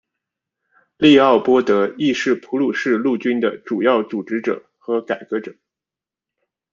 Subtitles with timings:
[0.97, 5.55] 利奥波德亦是普鲁士陆军的主要组织者和改革者。